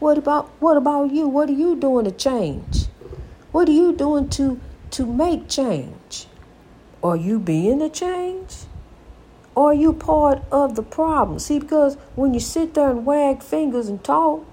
What 0.00 0.18
about 0.18 0.48
what 0.60 0.76
about 0.76 1.12
you? 1.12 1.28
What 1.28 1.48
are 1.48 1.54
you 1.54 1.76
doing 1.76 2.04
to 2.04 2.10
change? 2.10 2.86
What 3.52 3.68
are 3.68 3.72
you 3.72 3.92
doing 3.92 4.28
to 4.30 4.60
to 4.92 5.06
make 5.06 5.48
change? 5.48 6.26
Are 7.02 7.16
you 7.16 7.38
being 7.38 7.78
the 7.78 7.88
change? 7.88 8.64
Are 9.58 9.74
you 9.74 9.92
part 9.92 10.40
of 10.52 10.76
the 10.76 10.84
problem? 10.84 11.40
See, 11.40 11.58
because 11.58 11.96
when 12.14 12.32
you 12.32 12.38
sit 12.38 12.74
there 12.74 12.90
and 12.90 13.04
wag 13.04 13.42
fingers 13.42 13.88
and 13.88 14.02
talk, 14.04 14.46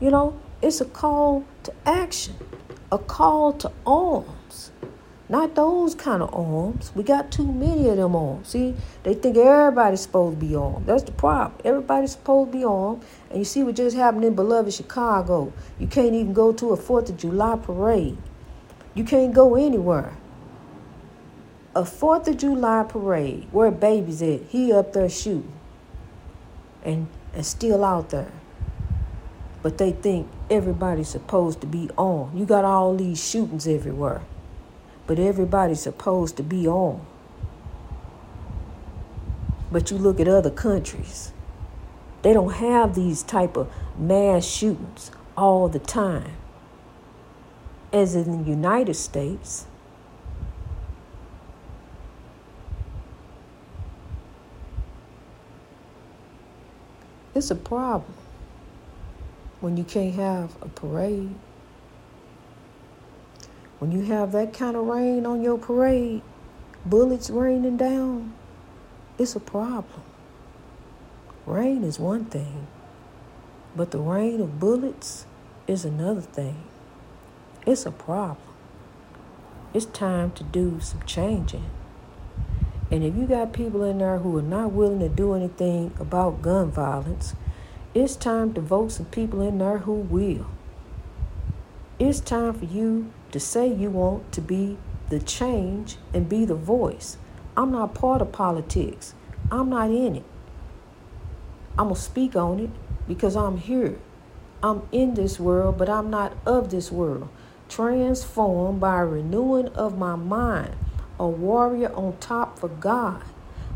you 0.00 0.08
know, 0.08 0.38
it's 0.62 0.80
a 0.80 0.84
call 0.84 1.44
to 1.64 1.74
action, 1.84 2.36
a 2.92 2.96
call 2.96 3.54
to 3.54 3.72
arms. 3.84 4.70
Not 5.28 5.56
those 5.56 5.96
kind 5.96 6.22
of 6.22 6.32
arms. 6.32 6.92
We 6.94 7.02
got 7.02 7.32
too 7.32 7.44
many 7.44 7.88
of 7.88 7.96
them 7.96 8.14
arms. 8.14 8.50
See, 8.50 8.76
they 9.02 9.14
think 9.14 9.36
everybody's 9.36 10.02
supposed 10.02 10.38
to 10.38 10.46
be 10.46 10.54
armed. 10.54 10.86
That's 10.86 11.02
the 11.02 11.10
problem. 11.10 11.60
Everybody's 11.64 12.12
supposed 12.12 12.52
to 12.52 12.58
be 12.58 12.64
armed. 12.64 13.02
And 13.30 13.40
you 13.40 13.44
see 13.44 13.64
what 13.64 13.74
just 13.74 13.96
happened 13.96 14.24
in 14.24 14.36
beloved 14.36 14.72
Chicago. 14.72 15.52
You 15.80 15.88
can't 15.88 16.14
even 16.14 16.32
go 16.32 16.52
to 16.52 16.72
a 16.72 16.76
4th 16.76 17.08
of 17.08 17.16
July 17.16 17.56
parade. 17.56 18.16
You 18.94 19.02
can't 19.02 19.34
go 19.34 19.56
anywhere. 19.56 20.16
A 21.76 21.82
4th 21.82 22.26
of 22.28 22.38
July 22.38 22.84
parade, 22.88 23.46
where 23.52 23.70
baby's 23.70 24.22
at, 24.22 24.40
he 24.48 24.72
up 24.72 24.92
there 24.92 25.08
shooting. 25.08 25.52
And, 26.84 27.08
and 27.34 27.44
still 27.44 27.84
out 27.84 28.10
there. 28.10 28.32
But 29.62 29.78
they 29.78 29.92
think 29.92 30.28
everybody's 30.48 31.08
supposed 31.08 31.60
to 31.60 31.66
be 31.66 31.90
on. 31.96 32.36
You 32.36 32.46
got 32.46 32.64
all 32.64 32.96
these 32.96 33.22
shootings 33.22 33.66
everywhere 33.66 34.22
but 35.06 35.18
everybody's 35.18 35.80
supposed 35.80 36.36
to 36.36 36.42
be 36.42 36.66
on. 36.66 37.04
But 39.70 39.90
you 39.90 39.98
look 39.98 40.20
at 40.20 40.28
other 40.28 40.50
countries, 40.50 41.32
they 42.22 42.32
don't 42.32 42.54
have 42.54 42.94
these 42.94 43.22
type 43.22 43.56
of 43.56 43.70
mass 43.96 44.44
shootings 44.44 45.10
all 45.36 45.68
the 45.68 45.78
time. 45.78 46.32
As 47.92 48.14
in 48.14 48.42
the 48.42 48.50
United 48.50 48.94
States, 48.94 49.66
it's 57.36 57.50
a 57.50 57.54
problem 57.54 58.14
when 59.60 59.76
you 59.76 59.84
can't 59.84 60.14
have 60.14 60.60
a 60.60 60.68
parade 60.68 61.34
when 63.78 63.92
you 63.92 64.02
have 64.02 64.32
that 64.32 64.54
kind 64.54 64.74
of 64.74 64.86
rain 64.86 65.26
on 65.26 65.42
your 65.42 65.58
parade, 65.58 66.22
bullets 66.86 67.28
raining 67.28 67.76
down, 67.76 68.32
it's 69.18 69.36
a 69.36 69.40
problem. 69.40 70.02
Rain 71.44 71.84
is 71.84 71.98
one 71.98 72.24
thing, 72.24 72.66
but 73.76 73.90
the 73.90 73.98
rain 73.98 74.40
of 74.40 74.58
bullets 74.58 75.26
is 75.66 75.84
another 75.84 76.22
thing. 76.22 76.64
It's 77.66 77.84
a 77.84 77.90
problem. 77.90 78.38
It's 79.74 79.86
time 79.86 80.30
to 80.32 80.44
do 80.44 80.80
some 80.80 81.02
changing. 81.02 81.68
And 82.90 83.02
if 83.02 83.16
you 83.16 83.26
got 83.26 83.52
people 83.52 83.82
in 83.82 83.98
there 83.98 84.18
who 84.18 84.36
are 84.38 84.42
not 84.42 84.72
willing 84.72 85.00
to 85.00 85.08
do 85.08 85.34
anything 85.34 85.92
about 85.98 86.42
gun 86.42 86.70
violence, 86.70 87.34
it's 87.94 88.14
time 88.14 88.52
to 88.54 88.60
vote 88.60 88.92
some 88.92 89.06
people 89.06 89.40
in 89.40 89.58
there 89.58 89.78
who 89.78 89.94
will. 89.94 90.46
It's 91.98 92.20
time 92.20 92.54
for 92.54 92.66
you 92.66 93.10
to 93.32 93.40
say 93.40 93.66
you 93.66 93.90
want 93.90 94.30
to 94.32 94.40
be 94.40 94.76
the 95.08 95.18
change 95.18 95.96
and 96.12 96.28
be 96.28 96.44
the 96.44 96.54
voice. 96.54 97.16
I'm 97.56 97.72
not 97.72 97.94
part 97.94 98.20
of 98.20 98.32
politics. 98.32 99.14
I'm 99.50 99.70
not 99.70 99.90
in 99.90 100.16
it. 100.16 100.24
I'm 101.78 101.86
going 101.86 101.94
to 101.94 102.00
speak 102.00 102.36
on 102.36 102.60
it 102.60 102.70
because 103.08 103.36
I'm 103.36 103.58
here. 103.58 103.98
I'm 104.62 104.82
in 104.92 105.14
this 105.14 105.38
world, 105.38 105.78
but 105.78 105.88
I'm 105.88 106.10
not 106.10 106.36
of 106.44 106.70
this 106.70 106.90
world. 106.90 107.28
Transformed 107.68 108.80
by 108.80 108.98
renewing 109.00 109.68
of 109.68 109.98
my 109.98 110.16
mind, 110.16 110.76
a 111.18 111.26
warrior 111.26 111.92
on 111.94 112.16
top 112.18 112.58
for 112.58 112.68
God, 112.68 113.22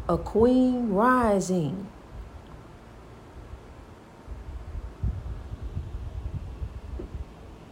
a 0.09 0.19
queen 0.19 0.91
rising. 0.91 1.89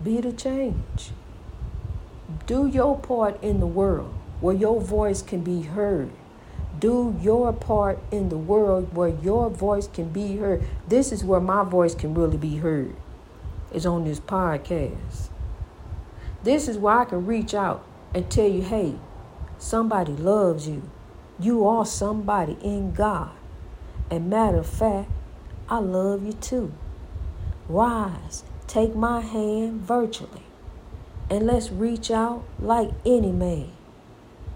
Be 0.03 0.21
the 0.21 0.33
change. 0.33 1.11
Do 2.47 2.67
your 2.67 2.99
part 2.99 3.43
in 3.43 3.61
the 3.61 3.67
world 3.67 4.15
where 4.41 4.55
your 4.55 4.81
voice 4.81 5.23
can 5.23 5.43
be 5.43 5.63
heard. 5.63 6.11
Do 6.79 7.17
your 7.21 7.53
part 7.53 7.99
in 8.13 8.29
the 8.29 8.39
world 8.39 8.95
where 8.95 9.09
your 9.09 9.51
voice 9.51 9.89
can 9.89 10.11
be 10.11 10.37
heard. 10.37 10.63
This 10.87 11.11
is 11.11 11.25
where 11.25 11.41
my 11.41 11.65
voice 11.65 11.95
can 11.95 12.15
really 12.15 12.37
be 12.37 12.59
heard. 12.59 12.95
It's 13.73 13.85
on 13.85 14.05
this 14.05 14.21
podcast. 14.21 15.29
This 16.45 16.69
is 16.69 16.79
where 16.79 17.01
I 17.01 17.05
can 17.05 17.27
reach 17.27 17.53
out 17.53 17.85
and 18.15 18.31
tell 18.31 18.49
you, 18.49 18.63
hey, 18.63 18.95
somebody 19.59 20.13
loves 20.13 20.69
you. 20.69 20.89
You 21.39 21.67
are 21.67 21.87
somebody 21.87 22.57
in 22.63 22.93
God. 22.93 23.31
And 24.11 24.31
matter 24.31 24.59
of 24.59 24.67
fact, 24.67 25.11
I 25.69 25.79
love 25.79 26.25
you 26.25 26.33
too. 26.33 26.73
Rise, 27.69 28.45
take 28.67 28.95
my 28.95 29.21
hand 29.21 29.83
virtually, 29.83 30.45
and 31.29 31.47
let's 31.47 31.71
reach 31.71 32.11
out 32.11 32.45
like 32.59 32.91
any 33.05 33.33
man 33.33 33.73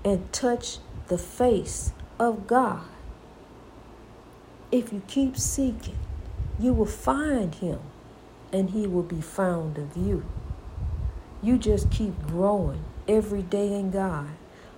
and 0.05 0.33
touch 0.33 0.79
the 1.09 1.19
face 1.19 1.93
of 2.19 2.47
God. 2.47 2.85
If 4.71 4.93
you 4.93 5.03
keep 5.07 5.37
seeking, 5.37 5.99
you 6.59 6.73
will 6.73 6.87
find 6.87 7.55
him 7.57 7.81
and 8.53 8.71
he 8.71 8.87
will 8.87 9.03
be 9.03 9.21
found 9.21 9.77
of 9.77 9.97
you. 9.97 10.25
You 11.43 11.59
just 11.59 11.91
keep 11.91 12.27
growing 12.27 12.85
every 13.07 13.43
day 13.43 13.75
in 13.75 13.91
God, 13.91 14.31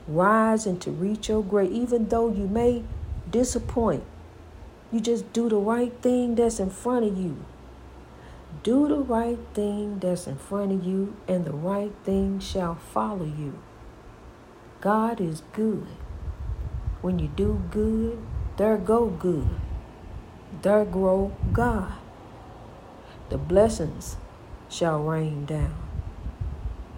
rising 0.07 0.79
to 0.81 0.91
reach 0.91 1.29
your 1.29 1.43
great, 1.43 1.71
even 1.71 2.09
though 2.09 2.31
you 2.31 2.47
may 2.47 2.85
disappoint. 3.31 4.05
You 4.93 5.01
just 5.01 5.33
do 5.33 5.49
the 5.49 5.57
right 5.57 5.93
thing 6.03 6.35
that's 6.35 6.61
in 6.61 6.71
front 6.71 7.05
of 7.05 7.19
you. 7.19 7.45
Do 8.63 8.89
the 8.89 9.01
right 9.01 9.39
thing 9.53 9.99
that's 9.99 10.27
in 10.27 10.37
front 10.37 10.73
of 10.73 10.85
you, 10.85 11.17
and 11.27 11.45
the 11.45 11.53
right 11.53 11.93
thing 12.05 12.39
shall 12.39 12.77
follow 12.77 13.25
you. 13.25 13.59
God 14.81 15.21
is 15.21 15.43
good. 15.53 15.87
When 17.01 17.19
you 17.19 17.29
do 17.29 17.63
good, 17.71 18.19
there 18.57 18.77
go 18.77 19.09
good. 19.09 19.49
There 20.63 20.85
grow 20.85 21.33
God. 21.53 21.95
The 23.31 23.39
blessings 23.39 24.17
shall 24.69 25.03
rain 25.03 25.45
down. 25.45 25.75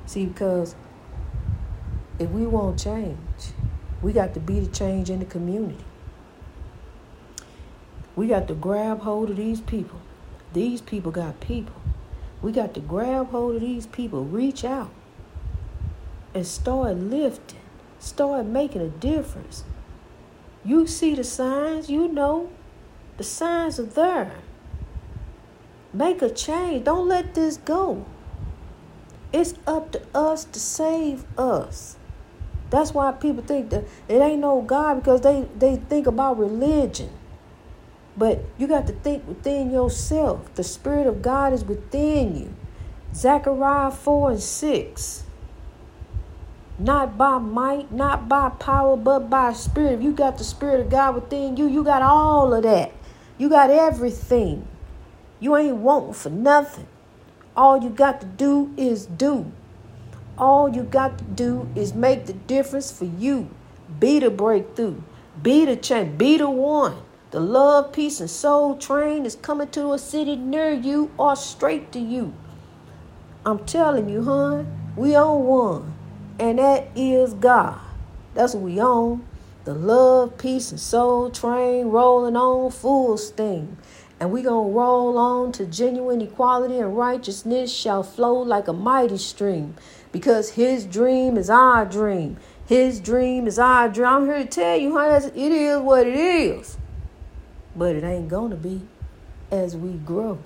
See, 0.05 0.27
because 0.27 0.77
if 2.19 2.31
we 2.31 2.47
want 2.47 2.79
change, 2.79 3.19
we 4.03 4.13
got 4.13 4.35
to 4.35 4.41
be 4.41 4.61
the 4.61 4.71
change 4.71 5.11
in 5.11 5.19
the 5.19 5.25
community. 5.25 5.85
We 8.15 8.29
got 8.29 8.49
to 8.49 8.55
grab 8.55 9.01
hold 9.01 9.31
of 9.31 9.37
these 9.37 9.61
people. 9.61 10.01
These 10.53 10.81
people 10.81 11.13
got 11.13 11.41
people. 11.41 11.75
We 12.41 12.53
got 12.53 12.73
to 12.75 12.81
grab 12.81 13.31
hold 13.31 13.57
of 13.57 13.61
these 13.61 13.87
people, 13.87 14.25
reach 14.25 14.65
out, 14.65 14.91
and 16.33 16.47
start 16.47 16.97
lifting, 16.97 17.61
start 17.99 18.47
making 18.47 18.83
a 18.83 18.89
difference. 18.89 19.65
You 20.65 20.87
see 20.87 21.15
the 21.15 21.25
signs, 21.25 21.91
you 21.91 22.09
know. 22.09 22.51
The 23.19 23.25
signs 23.25 23.79
are 23.79 23.85
there. 23.85 24.33
Make 25.93 26.21
a 26.23 26.31
change. 26.31 26.85
Don't 26.85 27.09
let 27.09 27.35
this 27.35 27.57
go. 27.57 28.05
It's 29.33 29.55
up 29.67 29.93
to 29.93 30.03
us 30.15 30.45
to 30.45 30.61
save 30.61 31.25
us. 31.39 31.96
That's 32.71 32.93
why 32.93 33.13
people 33.13 33.43
think 33.45 33.71
that 33.71 33.85
it 34.09 34.21
ain't 34.21 34.41
no 34.41 34.61
God 34.63 34.97
because 34.97 35.21
they, 35.21 35.47
they 35.57 35.77
think 35.77 36.07
about 36.07 36.39
religion. 36.39 37.11
But 38.17 38.45
you 38.59 38.67
got 38.67 38.87
to 38.87 38.93
think 38.93 39.27
within 39.29 39.71
yourself. 39.71 40.53
The 40.55 40.65
Spirit 40.65 41.07
of 41.07 41.23
God 41.23 41.53
is 41.53 41.65
within 41.65 42.37
you. 42.37 42.55
Zechariah 43.15 43.91
4 43.91 44.31
and 44.33 44.41
6 44.41 45.25
not 46.79 47.17
by 47.17 47.39
might, 47.39 47.91
not 47.91 48.29
by 48.29 48.51
power, 48.51 48.97
but 48.97 49.31
by 49.31 49.53
spirit. 49.53 49.95
If 49.95 50.03
you 50.03 50.13
got 50.13 50.39
the 50.39 50.45
spirit 50.45 50.81
of 50.81 50.91
God 50.91 51.15
within 51.15 51.57
you, 51.57 51.69
you 51.69 51.83
got 51.83 52.03
all 52.03 52.53
of 52.53 52.63
that. 52.65 52.93
You 53.39 53.49
got 53.49 53.71
everything. 53.71 54.67
You 55.41 55.57
ain't 55.57 55.77
wanting 55.77 56.15
for 56.15 56.31
nothing. 56.31 56.87
All 57.57 57.83
you 57.83 57.89
got 57.89 58.21
to 58.21 58.27
do 58.27 58.75
is 58.77 59.07
do. 59.07 59.51
All 60.39 60.69
you 60.69 60.83
got 60.83 61.19
to 61.19 61.25
do 61.25 61.69
is 61.75 61.95
make 61.95 62.27
the 62.27 62.33
difference 62.33 62.91
for 62.91 63.05
you. 63.05 63.51
Be 63.99 64.19
the 64.19 64.31
breakthrough. 64.31 65.01
Be 65.43 65.65
the 65.65 65.77
change. 65.77 66.19
Be 66.19 66.39
the 66.39 66.51
one. 66.51 66.97
The 67.31 67.41
love, 67.41 67.93
peace, 67.93 68.21
and 68.21 68.31
soul 68.31 68.77
train 68.77 69.27
is 69.27 69.37
coming 69.37 69.69
to 69.69 69.93
a 69.93 69.99
city 69.99 70.37
near 70.37 70.73
you 70.73 71.11
or 71.19 71.37
straight 71.37 71.93
to 71.93 71.99
you. 71.99 72.35
I'm 73.45 73.65
telling 73.65 74.09
you, 74.09 74.25
hon, 74.25 74.67
we 74.97 75.17
own 75.17 75.45
one 75.45 75.97
and 76.39 76.59
that 76.59 76.89
is 76.95 77.35
God. 77.35 77.81
That's 78.35 78.55
what 78.55 78.65
we 78.65 78.81
own. 78.81 79.27
The 79.65 79.75
love, 79.75 80.39
peace, 80.39 80.71
and 80.71 80.81
soul 80.81 81.31
train 81.31 81.87
rolling 81.87 82.37
on 82.37 82.71
full 82.71 83.17
steam. 83.17 83.79
And 84.21 84.31
we 84.31 84.43
going 84.43 84.71
to 84.71 84.79
roll 84.79 85.19
on 85.19 85.53
to 85.53 85.67
genuine 85.67 86.21
equality 86.21 86.79
and 86.79 86.97
righteousness 86.97 87.73
shall 87.73 88.03
flow 88.03 88.35
like 88.35 88.69
a 88.69 88.73
mighty 88.73 89.19
stream 89.19 89.75
because 90.19 90.51
his 90.51 90.85
dream 90.85 91.37
is 91.37 91.51
our 91.51 91.85
dream. 91.85 92.37
His 92.67 93.01
dream 93.01 93.47
is 93.47 93.59
our 93.59 93.89
dream. 93.89 94.09
I'm 94.09 94.25
here 94.27 94.39
to 94.39 94.47
tell 94.47 94.77
you, 94.77 94.97
honey, 94.97 95.27
it 95.27 95.53
is 95.53 95.81
what 95.81 96.07
it 96.07 96.17
is. 96.17 96.77
But 97.75 97.97
it 97.97 98.05
ain't 98.05 98.29
going 98.29 98.51
to 98.51 98.57
be 98.57 98.83
as 99.51 99.77
we 99.77 99.93
grow, 99.93 100.39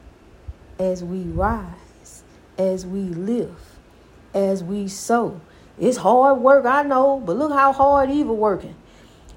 as 0.78 1.02
we 1.02 1.20
rise, 1.20 2.22
as 2.58 2.84
we 2.84 3.00
live, 3.00 3.78
as 4.34 4.62
we 4.62 4.88
sow 4.88 5.40
it's 5.80 5.96
hard 5.96 6.40
work, 6.40 6.66
I 6.66 6.82
know, 6.82 7.22
but 7.24 7.38
look 7.38 7.52
how 7.52 7.72
hard 7.72 8.10
evil 8.10 8.36
working. 8.36 8.74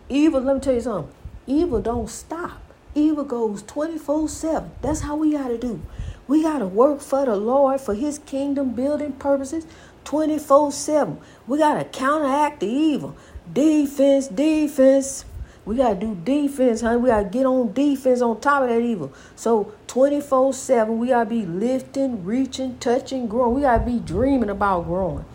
Evil, 0.10 0.42
let 0.42 0.56
me 0.56 0.60
tell 0.60 0.74
you 0.74 0.82
something. 0.82 1.16
Evil 1.48 1.82
don't 1.82 2.10
stop. 2.10 2.62
Evil 2.94 3.24
goes 3.24 3.64
24-7. 3.64 4.70
That's 4.82 5.00
how 5.00 5.16
we 5.16 5.32
gotta 5.32 5.58
do. 5.58 5.82
We 6.28 6.44
gotta 6.44 6.68
work 6.68 7.00
for 7.00 7.26
the 7.26 7.38
Lord 7.38 7.80
for 7.80 7.94
his 7.94 8.20
kingdom 8.20 8.72
building 8.72 9.14
purposes 9.14 9.66
24-7. 10.06 11.18
We 11.48 11.58
gotta 11.58 11.86
counteract 11.86 12.60
the 12.60 12.68
evil. 12.68 13.16
Defense, 13.52 14.28
defense. 14.28 15.26
We 15.66 15.78
gotta 15.78 15.96
do 15.96 16.16
defense, 16.16 16.82
honey. 16.82 16.98
We 16.98 17.10
gotta 17.10 17.30
get 17.30 17.46
on 17.46 17.74
defense 17.74 18.22
on 18.22 18.42
top 18.42 18.64
of 18.64 18.70
that 18.70 18.82
evil. 18.82 19.14
So 19.36 19.72
24-7, 19.88 20.98
we 20.98 21.08
gotta 21.08 21.30
be 21.30 21.46
lifting, 21.46 22.26
reaching, 22.26 22.78
touching, 22.80 23.28
growing. 23.28 23.56
We 23.56 23.62
gotta 23.62 23.86
be 23.86 24.00
dreaming 24.00 24.50
about 24.50 24.86
growing. 24.86 25.26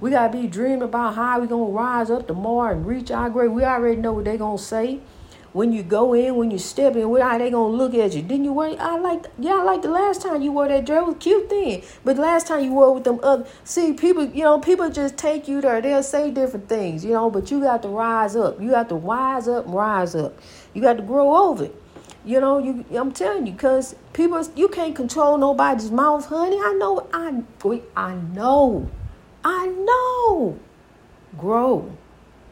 We 0.00 0.10
gotta 0.10 0.36
be 0.36 0.46
dreaming 0.46 0.82
about 0.82 1.14
how 1.14 1.40
we 1.40 1.46
gonna 1.46 1.64
rise 1.64 2.10
up 2.10 2.26
tomorrow 2.26 2.72
and 2.72 2.86
reach 2.86 3.10
our 3.10 3.30
grade. 3.30 3.50
We 3.50 3.64
already 3.64 4.00
know 4.00 4.12
what 4.12 4.26
they 4.26 4.36
gonna 4.36 4.58
say. 4.58 5.00
When 5.52 5.72
you 5.72 5.82
go 5.82 6.12
in, 6.12 6.36
when 6.36 6.50
you 6.50 6.58
step 6.58 6.94
in, 6.94 7.02
how 7.16 7.38
they 7.38 7.50
gonna 7.50 7.74
look 7.74 7.94
at 7.94 8.14
you? 8.14 8.20
Didn't 8.20 8.44
you 8.44 8.52
wear? 8.52 8.76
I 8.78 8.98
like, 8.98 9.26
yeah, 9.38 9.54
I 9.54 9.62
like 9.62 9.80
the 9.80 9.88
last 9.88 10.20
time 10.20 10.42
you 10.42 10.52
wore 10.52 10.68
that 10.68 10.84
dress. 10.84 11.06
Was 11.06 11.16
cute 11.18 11.48
then, 11.48 11.82
but 12.04 12.18
last 12.18 12.46
time 12.46 12.62
you 12.62 12.72
wore 12.72 12.92
with 12.92 13.04
them 13.04 13.18
other. 13.22 13.46
See, 13.64 13.94
people, 13.94 14.26
you 14.26 14.44
know, 14.44 14.58
people 14.58 14.90
just 14.90 15.16
take 15.16 15.48
you 15.48 15.62
there. 15.62 15.80
They'll 15.80 16.02
say 16.02 16.30
different 16.30 16.68
things, 16.68 17.02
you 17.04 17.12
know, 17.12 17.30
but 17.30 17.50
you 17.50 17.60
got 17.60 17.82
to 17.82 17.88
rise 17.88 18.36
up. 18.36 18.60
You 18.60 18.70
got 18.70 18.90
to 18.90 18.96
wise 18.96 19.48
up 19.48 19.64
and 19.64 19.74
rise 19.74 20.14
up. 20.14 20.38
You 20.74 20.82
got 20.82 20.98
to 20.98 21.02
grow 21.02 21.34
over. 21.34 21.70
You 22.24 22.40
know, 22.40 22.58
you 22.58 22.84
I'm 22.94 23.12
telling 23.12 23.46
you, 23.46 23.54
cause 23.54 23.94
people, 24.12 24.46
you 24.54 24.68
can't 24.68 24.94
control 24.94 25.38
nobody's 25.38 25.90
mouth, 25.90 26.26
honey. 26.26 26.58
I 26.58 26.74
know, 26.74 27.08
I, 27.12 27.42
I 27.96 28.14
know. 28.16 28.90
I 29.42 29.66
know. 29.66 30.58
Grow. 31.38 31.96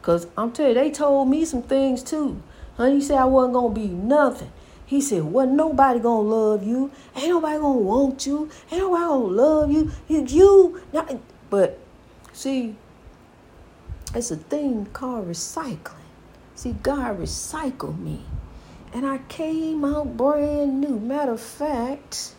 Because 0.00 0.28
I'm 0.38 0.52
telling 0.52 0.76
you, 0.76 0.80
they 0.80 0.90
told 0.90 1.28
me 1.28 1.44
some 1.44 1.62
things 1.62 2.02
too. 2.02 2.42
Honey 2.76 2.96
he 2.96 3.00
said 3.00 3.18
I 3.18 3.24
wasn't 3.24 3.54
to 3.54 3.80
be 3.80 3.88
nothing. 3.88 4.52
He 4.86 5.00
said, 5.00 5.24
wasn't 5.24 5.56
nobody 5.56 5.98
going 5.98 6.26
to 6.26 6.34
love 6.34 6.62
you. 6.62 6.92
Ain't 7.16 7.28
nobody 7.28 7.58
to 7.58 7.68
want 7.68 8.24
you. 8.24 8.48
Ain't 8.70 8.82
nobody 8.82 9.04
to 9.04 9.14
love 9.14 9.72
you. 9.72 9.90
You, 10.06 10.24
you 10.26 10.82
not, 10.92 11.18
but 11.50 11.78
see, 12.32 12.76
it's 14.14 14.30
a 14.30 14.36
thing 14.36 14.86
called 14.92 15.28
recycling. 15.28 16.06
See, 16.54 16.76
God 16.82 17.18
recycled 17.18 17.98
me. 17.98 18.24
And 18.92 19.04
I 19.04 19.18
came 19.28 19.84
out 19.84 20.16
brand 20.16 20.80
new. 20.80 21.00
Matter 21.00 21.32
of 21.32 21.40
fact, 21.40 22.34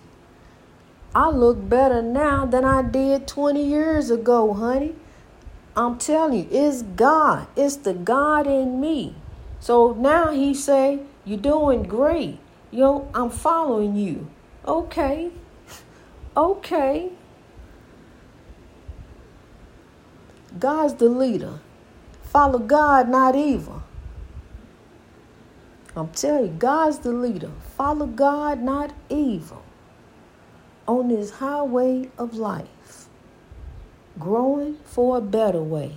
I 1.13 1.30
look 1.30 1.67
better 1.67 2.02
now 2.02 2.45
than 2.45 2.63
I 2.63 2.82
did 2.82 3.28
20 3.28 3.62
years 3.62 4.10
ago, 4.10 4.54
honey. 4.54 4.95
I'm 5.76 5.97
telling 5.97 6.39
you, 6.39 6.47
it's 6.50 6.82
God. 6.82 7.47
It's 7.56 7.76
the 7.76 7.93
God 7.93 8.47
in 8.47 8.80
me. 8.80 9.15
So 9.60 9.93
now 9.93 10.32
he 10.32 10.54
say, 10.54 11.00
You're 11.26 11.39
doing 11.39 11.84
great. 11.84 12.39
Yo, 12.72 13.10
I'm 13.13 13.30
following 13.30 13.96
you. 13.96 14.30
Okay. 14.65 15.32
Okay. 16.36 17.12
God's 20.60 20.96
the 20.96 21.10
leader. 21.10 21.60
Follow 22.24 22.60
God, 22.60 23.10
not 23.10 23.36
evil. 23.36 23.84
I'm 25.96 26.10
telling 26.10 26.46
you, 26.46 26.52
God's 26.60 27.00
the 27.00 27.12
leader. 27.12 27.52
Follow 27.76 28.06
God, 28.06 28.62
not 28.62 28.93
evil. 29.10 29.63
On 30.88 31.08
this 31.08 31.32
highway 31.32 32.10
of 32.17 32.36
life, 32.36 33.08
growing 34.20 34.78
for 34.84 35.17
a 35.17 35.22
better 35.22 35.62
way, 35.62 35.96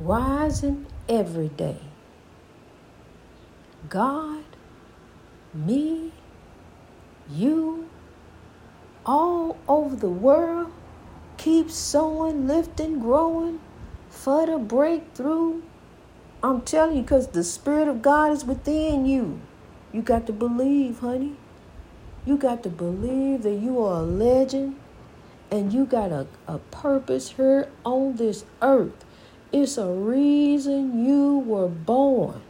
rising 0.00 0.86
every 1.08 1.48
day. 1.48 1.78
God, 3.88 4.44
me, 5.54 6.12
you, 7.30 7.88
all 9.04 9.58
over 9.68 9.96
the 9.96 10.08
world, 10.08 10.72
keep 11.36 11.70
sowing, 11.70 12.46
lifting, 12.46 12.98
growing 12.98 13.60
for 14.08 14.46
the 14.46 14.58
breakthrough 14.58 15.62
I'm 16.42 16.60
telling 16.62 16.96
you, 16.98 17.02
because 17.02 17.28
the 17.28 17.42
Spirit 17.42 17.88
of 17.88 18.02
God 18.02 18.30
is 18.30 18.44
within 18.44 19.06
you. 19.06 19.40
You 19.92 20.02
got 20.02 20.26
to 20.26 20.32
believe, 20.32 21.00
honey. 21.00 21.34
You 22.24 22.36
got 22.36 22.62
to 22.64 22.68
believe 22.68 23.42
that 23.42 23.54
you 23.54 23.82
are 23.82 24.00
a 24.00 24.04
legend 24.04 24.76
and 25.50 25.72
you 25.72 25.86
got 25.86 26.12
a, 26.12 26.26
a 26.46 26.58
purpose 26.58 27.30
here 27.30 27.68
on 27.84 28.16
this 28.16 28.44
earth. 28.60 29.04
It's 29.52 29.78
a 29.78 29.86
reason 29.86 31.04
you 31.04 31.38
were 31.38 31.68
born. 31.68 32.42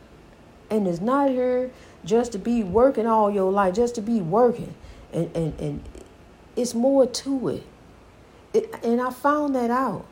And 0.70 0.86
it's 0.86 1.00
not 1.00 1.30
here 1.30 1.70
just 2.04 2.32
to 2.32 2.38
be 2.38 2.62
working 2.62 3.06
all 3.06 3.30
your 3.30 3.52
life, 3.52 3.74
just 3.74 3.94
to 3.96 4.00
be 4.00 4.20
working. 4.20 4.74
And, 5.12 5.34
and, 5.36 5.60
and 5.60 5.82
it's 6.56 6.74
more 6.74 7.06
to 7.06 7.48
it. 7.48 7.62
it. 8.52 8.74
And 8.82 9.00
I 9.00 9.10
found 9.10 9.54
that 9.54 9.70
out. 9.70 10.06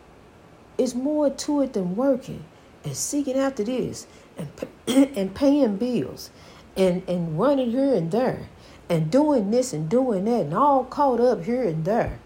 It's 0.79 0.95
more 0.95 1.31
to 1.31 1.63
it 1.63 1.73
than 1.73 1.97
working 1.97 2.45
and 2.85 2.97
seeking 2.97 3.37
after 3.37 3.65
this 3.65 4.07
and, 4.37 4.49
and 5.17 5.35
paying 5.35 5.77
bills 5.77 6.31
and, 6.77 7.09
and 7.09 7.39
running 7.39 7.71
here 7.71 7.95
and 7.95 8.11
there 8.11 8.49
and 8.89 9.11
doing 9.11 9.51
this 9.51 9.73
and 9.73 9.89
doing 9.89 10.25
that 10.27 10.43
and 10.43 10.55
all 10.55 10.85
caught 10.85 11.21
up 11.21 11.45
here 11.45 11.63
and 11.63 11.85
there. 11.85 12.19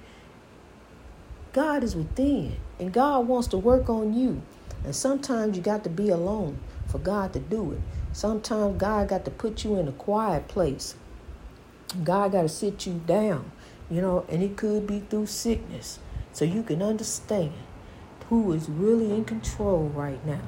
God 1.53 1.83
is 1.83 1.95
within 1.95 2.57
and 2.79 2.93
God 2.93 3.27
wants 3.27 3.49
to 3.49 3.59
work 3.59 3.88
on 3.88 4.14
you. 4.14 4.43
And 4.85 4.95
sometimes 4.95 5.57
you 5.57 5.62
got 5.62 5.85
to 5.85 5.91
be 5.91 6.09
alone 6.09 6.59
for 6.87 6.99
God 6.99 7.33
to 7.33 7.41
do 7.41 7.73
it. 7.73 7.81
Sometimes 8.18 8.78
God 8.78 9.11
got 9.11 9.24
to 9.26 9.31
put 9.31 9.62
you 9.62 9.76
in 9.76 9.87
a 9.87 9.92
quiet 9.92 10.48
place. 10.48 10.96
God 12.02 12.33
got 12.33 12.42
to 12.42 12.48
sit 12.48 12.85
you 12.85 13.00
down, 13.07 13.52
you 13.88 14.00
know, 14.00 14.26
and 14.28 14.42
it 14.42 14.57
could 14.57 14.88
be 14.88 14.98
through 14.98 15.26
sickness 15.26 16.00
so 16.33 16.44
you 16.44 16.64
can 16.64 16.83
understand 16.83 17.52
who 18.28 18.52
is 18.52 18.68
really 18.68 19.12
in 19.12 19.24
control 19.24 19.85
right 19.94 20.26
now 20.26 20.42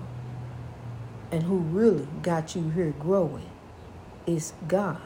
and 1.30 1.44
who 1.44 1.58
really 1.58 2.08
got 2.22 2.56
you 2.56 2.70
here 2.70 2.92
growing 2.98 3.48
It's 4.26 4.52
God. 4.66 5.00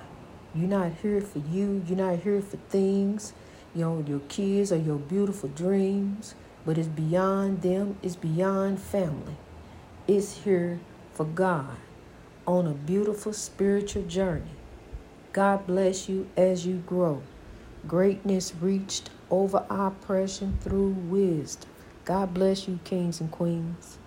You're 0.54 0.66
not 0.66 0.92
here 1.02 1.20
for 1.20 1.40
you, 1.40 1.84
you're 1.86 1.98
not 1.98 2.20
here 2.20 2.40
for 2.40 2.56
things, 2.70 3.34
you 3.74 3.82
know, 3.82 4.02
your 4.08 4.20
kids 4.20 4.72
or 4.72 4.78
your 4.78 4.96
beautiful 4.96 5.50
dreams, 5.50 6.34
but 6.64 6.78
it's 6.78 6.88
beyond 6.88 7.60
them, 7.60 7.98
it's 8.02 8.16
beyond 8.16 8.80
family. 8.80 9.36
It's 10.08 10.44
here 10.44 10.80
for 11.12 11.26
God 11.26 11.76
on 12.46 12.66
a 12.66 12.74
beautiful 12.74 13.32
spiritual 13.32 14.02
journey. 14.02 14.50
God 15.32 15.66
bless 15.66 16.08
you 16.08 16.28
as 16.36 16.66
you 16.66 16.76
grow. 16.86 17.22
Greatness 17.86 18.54
reached 18.60 19.10
over 19.30 19.64
oppression 19.68 20.58
through 20.60 20.90
wisdom. 20.90 21.70
God 22.04 22.34
bless 22.34 22.68
you, 22.68 22.78
kings 22.84 23.20
and 23.20 23.30
queens. 23.30 23.98